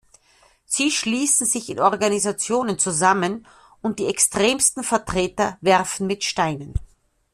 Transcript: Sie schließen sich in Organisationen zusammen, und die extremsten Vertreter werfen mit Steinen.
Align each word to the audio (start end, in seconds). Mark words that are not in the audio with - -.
Sie 0.65 0.89
schließen 0.89 1.45
sich 1.45 1.69
in 1.69 1.79
Organisationen 1.79 2.79
zusammen, 2.79 3.45
und 3.83 3.99
die 3.99 4.07
extremsten 4.07 4.83
Vertreter 4.83 5.59
werfen 5.61 6.07
mit 6.07 6.23
Steinen. 6.23 6.73